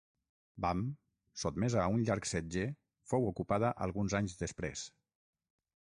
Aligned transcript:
Bam, 0.63 0.79
sotmesa 1.41 1.79
a 1.83 1.91
un 1.97 2.07
llarg 2.09 2.29
setge, 2.31 2.65
fou 3.13 3.31
ocupada 3.35 3.73
alguns 3.87 4.21
anys 4.23 4.39
després. 4.45 4.89